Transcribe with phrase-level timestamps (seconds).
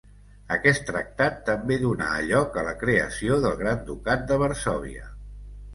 [0.53, 5.09] Aquest tractat també donà a lloc a la creació del Gran Ducat de Varsòvia.